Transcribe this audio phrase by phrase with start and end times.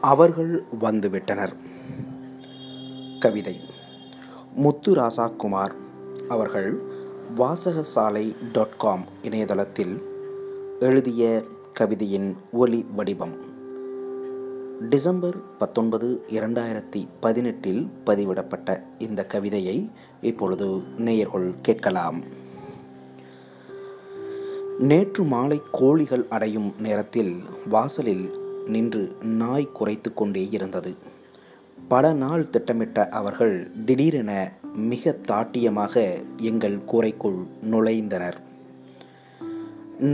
[0.00, 1.52] அவர்கள் வந்துவிட்டனர்.
[3.20, 3.60] கவிதை.
[4.54, 5.72] முத்து ராசாகுமார்
[6.28, 6.82] அவர்கள்
[7.36, 10.02] வாசகசாலை டாட் காம் இணையதளத்தில்
[10.80, 11.42] எழுதிய
[11.72, 13.36] கவிதையின் ஒலி வடிவம்.
[14.88, 22.22] டிசம்பர் பத்தொன்பது இரண்டாயிரத்தி பதினெட்டில் பதிவிடப்பட்ட இந்த கவிதையை இப்பொழுது நேயர்கள் கேட்கலாம்.
[24.78, 29.04] நேற்று மாலை கோழிகள் அடையும் நேரத்தில் வாசலில் நின்று
[29.42, 30.92] நாய் குறைத்து கொண்டே இருந்தது.
[31.88, 33.54] பல நாள் திட்டமிட்ட அவர்கள்
[33.84, 34.32] திடீரென
[34.90, 35.94] மிக தாட்டியமாக
[36.50, 38.38] எங்கள் கூரைக்குள் நுழைந்தனர்.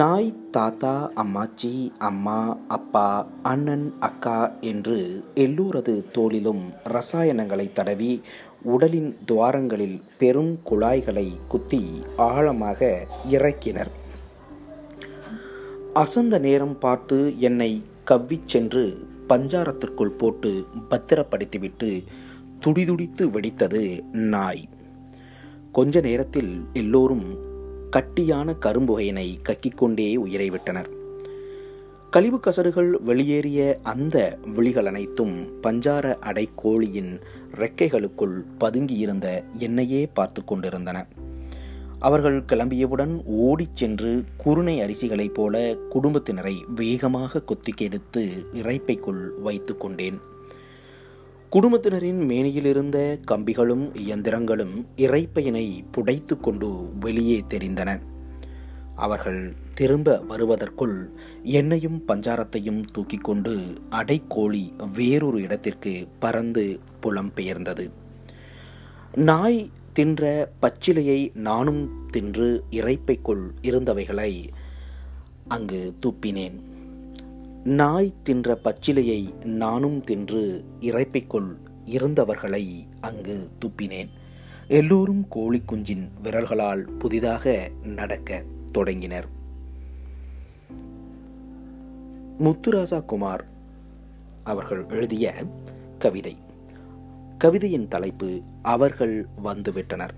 [0.00, 3.08] நாய் தாத்தா அம்மாச்சி அம்மா அப்பா
[3.42, 4.98] அண்ணன் அக்கா என்று
[5.34, 6.62] எல்லோரது தோளிலும்
[6.94, 8.12] ரசாயனங்களை தடவி
[8.74, 11.82] உடலின் துவாரங்களில் பெரும் குழாய்களை குத்தி
[12.28, 12.90] ஆழமாக
[13.30, 13.92] இறக்கினர்.
[16.02, 17.72] அசந்த நேரம் பார்த்து என்னை
[18.10, 22.04] கவ்விச் சென்று பஞ்சாரத்திற்குள் போட்டு பத்திரப்படுத்திவிட்டு
[22.60, 24.68] துடிதுடித்து வெடித்தது நாய்.
[25.72, 27.34] கொஞ்ச நேரத்தில் எல்லோரும்
[27.96, 30.90] கட்டியான கரும்புகையினை கக்கிக்கொண்டே உயிரை விட்டனர்.
[32.10, 37.20] கழிவு கசடுகள் வெளியேறிய அந்த விழிகள் அனைத்தும் பஞ்சார அடை கோழியின்
[37.54, 41.06] ரெக்கைகளுக்குள் பதுங்கியிருந்த என்னையே பார்த்து கொண்டிருந்தன.
[42.04, 50.18] அவர்கள் கிளம்பியவுடன் ஓடிச் சென்று குருணை அரிசிகளைப் போல குடும்பத்தினரை வேகமாக கொத்திக்கெடுத்து இறைப்பைக்குள் வைத்து கொண்டேன்.
[51.50, 58.00] குடும்பத்தினரின் மேனியிலிருந்த கம்பிகளும் இயந்திரங்களும் இறைப்பையினை புடைத்து கொண்டு வெளியே தெரிந்தன.
[58.96, 61.10] அவர்கள் திரும்ப வருவதற்குள்
[61.42, 63.54] என்னையும் பஞ்சாரத்தையும் தூக்கி கொண்டு
[63.90, 67.90] அடைக்கோழி வேறொரு இடத்திற்கு பறந்து புலம்பெயர்ந்தது.
[69.14, 74.48] நாய் தின்ற பச்சிலையை நானும் தின்று இறைப்பைக்குள் இருந்தவைகளை
[75.48, 76.60] அங்கு துப்பினேன்.
[77.64, 84.08] நாய் தின்ற பச்சிலையை நானும் தின்று இறைப்பைக்குள் இருந்தவர்களை அங்கு துப்பினேன்.
[84.68, 89.28] எல்லோரும் கோழி குஞ்சின் விரல்களால் புதிதாக நடக்க தொடங்கினர்.
[92.38, 93.46] முத்துராசா குமார்
[94.44, 95.34] அவர்கள் எழுதிய
[95.98, 96.43] கவிதை.
[97.44, 100.08] கவிதையின் தலைப்பு அவர்கள் வந்துவிட்டனர்.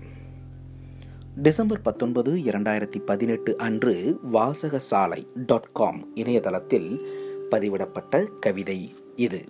[1.35, 7.07] டிசம்பர் பத்தொன்பது இரண்டாயிரத்தி பதினெட்டு அன்று வாசகசாலை டாட் காம் இணையதளத்தில்
[7.51, 9.45] பதிவிடப்பட்ட கவிதை இது.